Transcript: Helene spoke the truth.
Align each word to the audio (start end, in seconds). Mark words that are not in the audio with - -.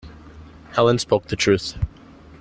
Helene 0.71 0.97
spoke 0.97 1.27
the 1.27 1.35
truth. 1.35 1.77